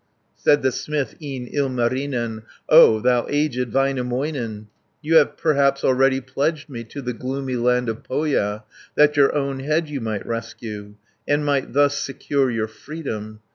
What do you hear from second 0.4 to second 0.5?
100